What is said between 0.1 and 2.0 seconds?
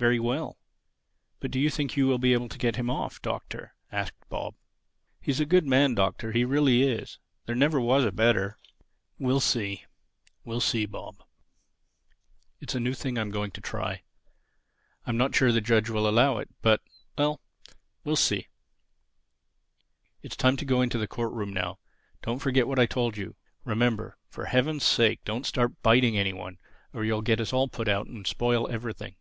well. But do you think